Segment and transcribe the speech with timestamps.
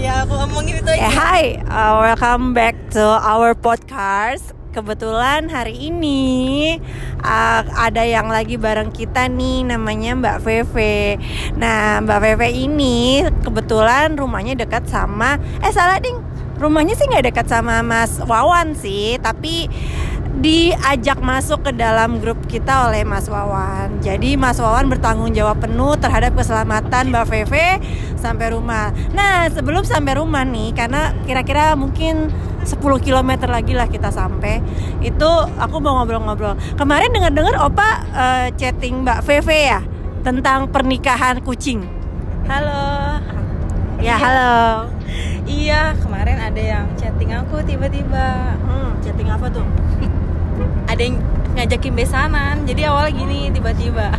[0.00, 1.10] ya aku omongin itu Eh, aja.
[1.12, 4.56] hi, uh, welcome back to our podcast.
[4.70, 6.78] Kebetulan hari ini
[7.20, 11.18] uh, ada yang lagi bareng kita nih namanya Mbak Veve.
[11.58, 16.22] Nah Mbak Veve ini kebetulan rumahnya dekat sama eh salah ding
[16.56, 19.66] rumahnya sih nggak dekat sama Mas Wawan sih tapi
[20.38, 23.98] diajak masuk ke dalam grup kita oleh Mas Wawan.
[23.98, 27.82] Jadi Mas Wawan bertanggung jawab penuh terhadap keselamatan Mbak Veve
[28.14, 28.94] sampai rumah.
[29.10, 32.30] Nah, sebelum sampai rumah nih karena kira-kira mungkin
[32.62, 34.62] 10 km lagi lah kita sampai.
[35.02, 36.54] Itu aku mau ngobrol-ngobrol.
[36.78, 39.82] Kemarin dengar-dengar Opa eh, chatting Mbak Veve ya
[40.22, 41.82] tentang pernikahan kucing.
[42.46, 43.18] Halo.
[44.00, 44.88] Ya, halo.
[45.44, 48.56] Iya, kemarin ada yang chatting aku tiba-tiba.
[48.64, 49.66] Hmm, chatting apa tuh?
[50.86, 51.16] Ada yang
[51.52, 52.54] ngajakin besanan.
[52.64, 54.08] Jadi awalnya gini tiba-tiba.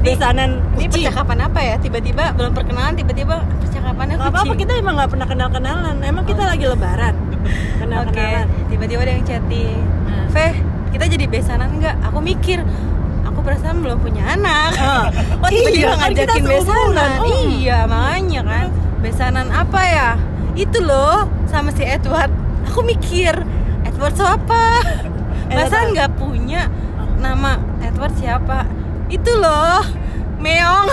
[0.00, 1.04] Besanan Ini kucing.
[1.04, 1.74] percakapan apa ya?
[1.76, 4.60] Tiba-tiba belum perkenalan, tiba-tiba percakapannya Gak apa-apa kucing.
[4.62, 9.76] kita emang gak pernah kenal-kenalan Emang kita lagi lebaran Oke, Kenal-kenalan tiba-tiba ada yang chatting.
[10.06, 10.24] Nah.
[10.30, 10.54] Veh,
[10.90, 11.96] kita jadi besanan nggak?
[12.02, 12.64] Aku mikir,
[13.22, 14.72] aku perasaan belum punya anak.
[14.74, 15.06] Ah.
[15.52, 16.88] Tiba-tiba Iya, kan kita ngajakin seumuran.
[16.94, 17.10] besanan?
[17.18, 17.44] Oh.
[17.50, 18.66] Iya, makanya kan.
[19.00, 20.10] Besanan apa ya?
[20.54, 22.32] Itu loh, sama si Edward.
[22.66, 23.32] Aku mikir,
[23.82, 24.64] Edward siapa?
[25.50, 25.90] Masa Edward.
[25.92, 26.62] nggak punya
[27.18, 28.64] nama Edward siapa?
[29.06, 29.82] Itu loh,
[30.38, 30.88] Meong.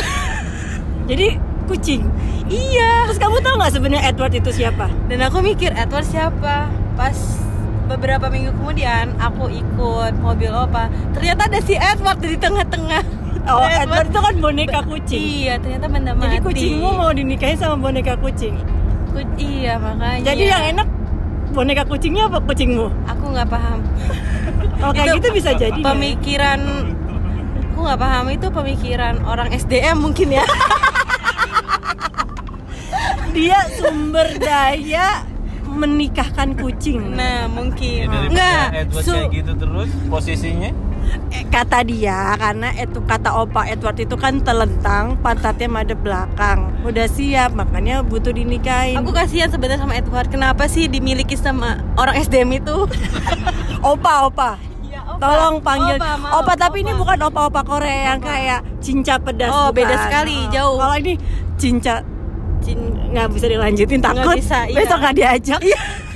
[1.10, 2.04] Jadi kucing
[2.48, 3.06] iya.
[3.08, 4.88] Terus kamu tahu nggak sebenarnya Edward itu siapa?
[5.08, 6.68] Dan aku mikir Edward siapa?
[6.96, 7.16] Pas
[7.88, 10.92] beberapa minggu kemudian aku ikut mobil opa.
[11.16, 13.04] Ternyata ada si Edward di tengah-tengah.
[13.48, 16.24] Oh Edward itu kan boneka kucing Iya, ternyata benda mati.
[16.28, 18.60] Jadi kucingmu mau dinikahin sama boneka kucing
[19.08, 20.24] Ku- iya, makanya.
[20.28, 20.88] Jadi yang enak
[21.56, 22.92] boneka kucingnya apa kucingmu?
[23.08, 23.80] aku nggak paham.
[24.78, 25.86] Oh kayak Itu gitu bisa jadi ya?
[25.86, 26.60] Pemikiran
[27.68, 30.46] aku nggak paham itu pemikiran orang SDM mungkin ya.
[33.32, 35.22] Dia sumber daya
[35.68, 38.10] menikahkan kucing Nah, mungkin.
[38.34, 38.74] Ya.
[38.74, 40.74] Edward Su- kayak gitu terus posisinya
[41.48, 47.52] kata dia karena itu kata opa Edward itu kan telentang pantatnya madep belakang udah siap
[47.52, 50.28] makanya butuh dinikahin Aku kasihan sebenarnya sama Edward.
[50.28, 52.88] Kenapa sih dimiliki sama orang SDM itu?
[53.84, 54.52] opa opa
[54.88, 55.20] Ya, Opa.
[55.20, 57.00] tolong panggil Opa, opa, maaf, tapi ini Opa.
[57.02, 59.76] bukan opa opa Korea yang kayak cinca pedas Oh, bukan.
[59.78, 60.50] beda sekali, Oh.
[60.50, 60.78] jauh.
[60.80, 61.14] kalau ini
[61.56, 61.94] cinca
[62.58, 64.76] Cin- nggak bisa dilanjutin takut bisa, iya.
[64.76, 65.60] besok nggak diajak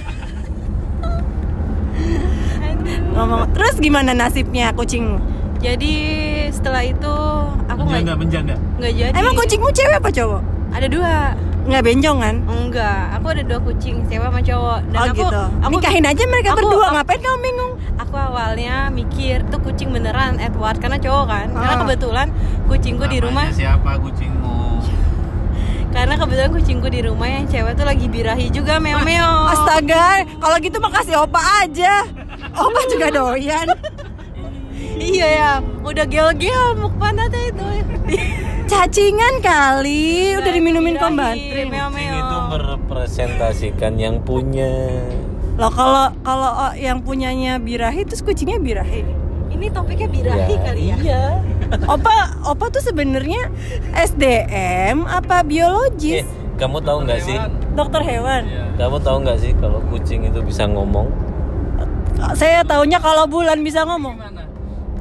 [3.23, 5.21] ngomong terus gimana nasibnya kucing
[5.57, 5.93] Jadi
[6.49, 7.15] setelah itu
[7.63, 9.13] aku nggak menjanda nggak jadi.
[9.13, 11.15] emang kucingmu cewek apa cowok ada dua?
[11.61, 14.79] nggak benjong kan Enggak, aku ada dua kucing, cewek sama cowok.
[14.87, 18.15] Dan oh aku, gitu aku nikahin aja mereka aku- berdua aku- ngapain kamu bingung Aku
[18.17, 21.47] awalnya mikir tuh kucing beneran Edward karena cowok kan.
[21.53, 21.79] Karena Ah.
[21.79, 22.27] kebetulan
[22.65, 24.57] kucingku di rumah Namanya siapa kucingmu
[25.93, 29.29] karena kebetulan kucingku di rumah yang cewek tuh lagi birahi juga meo-meo.
[29.45, 32.07] astaga kalau gitu mah kasih opa aja
[32.53, 33.67] opa juga doyan
[35.01, 35.51] Iya ya,
[35.81, 37.65] udah gel-gel muk pantatnya itu.
[38.69, 41.09] cacingan kali udah diminumin meo-meo.
[41.73, 44.69] kucing itu merepresentasikan yang punya
[45.57, 49.01] Loh kalau kalau oh, yang punyanya birahi terus kucingnya birahi.
[49.51, 50.95] Ini topiknya birahi kali ya.
[51.01, 51.23] iya
[51.89, 53.49] Opa opa tuh sebenarnya
[53.93, 56.25] SDM apa eh, biologis?
[56.55, 57.37] kamu tahu nggak sih
[57.73, 58.45] Dokter hewan.
[58.77, 61.09] kamu tahu nggak sih kalau kucing itu bisa ngomong
[62.33, 64.15] Saya taunya kalau bulan bisa ngomong.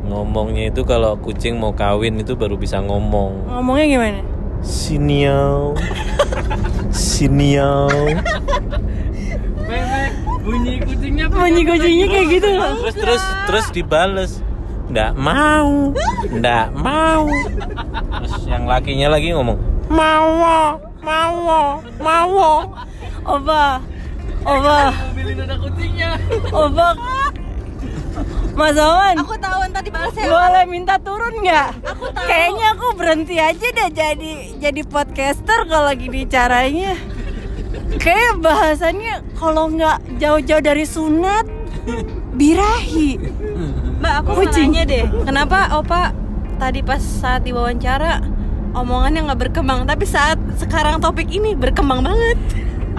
[0.00, 4.20] ngomongnya itu kalau kucing mau kawin itu baru bisa ngomong Ngomongnya gimana?
[4.60, 5.72] siniau
[6.90, 7.86] siniau
[10.42, 12.50] bunyi kucingnya Bunyi kucingnya kayak gitu.
[12.58, 14.32] terus terus terus dibales
[14.90, 15.94] nggak mau
[16.26, 17.24] nggak mau
[18.19, 22.66] terus yang lakinya lagi ngomong mau mau mau
[23.20, 23.78] Opa.
[24.42, 24.78] Opa.
[24.90, 26.10] mobilin ada kucingnya
[26.50, 27.19] Opa.
[28.55, 29.15] Mas Awan.
[29.22, 31.69] Aku tahu ntar dibalasnya Boleh minta turun nggak?
[32.15, 36.94] Kayaknya aku berhenti aja deh jadi jadi podcaster kalau gini caranya.
[37.99, 41.47] Kayak bahasannya kalau nggak jauh-jauh dari sunat
[42.35, 43.19] birahi.
[44.00, 44.73] Mbak, aku Kucing.
[44.73, 46.17] nanya deh, kenapa Opa
[46.56, 48.25] tadi pas saat diwawancara
[48.73, 52.38] omongannya nggak berkembang, tapi saat sekarang topik ini berkembang banget.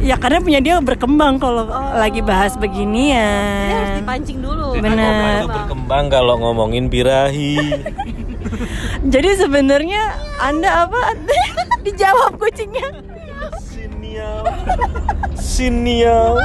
[0.01, 4.75] Ya karena punya dia berkembang kalau lagi bahas Ini harus dipancing dulu.
[4.75, 7.55] Itu berkembang kalau ngomongin birahi
[9.13, 10.03] Jadi sebenarnya
[10.43, 11.15] Anda apa?
[11.87, 12.91] Dijawab kucingnya.
[13.71, 14.43] siniau
[15.39, 16.35] siniau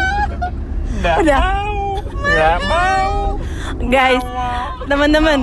[1.03, 1.39] nggak Udah.
[1.43, 1.79] mau
[2.15, 3.13] nggak mau
[3.91, 4.23] Guys,
[4.89, 5.43] teman-teman,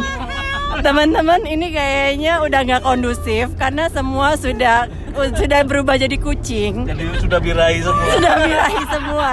[0.83, 6.83] Teman-teman ini kayaknya udah nggak kondusif karena semua sudah sudah berubah jadi kucing.
[6.83, 8.11] Jadi sudah birahi semua.
[8.11, 9.31] Sudah birahi semua.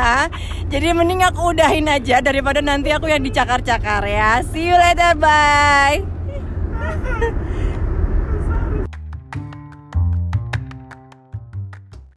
[0.71, 4.47] Jadi mending aku udahin aja daripada nanti aku yang dicakar-cakar ya.
[4.47, 5.99] See you later, bye.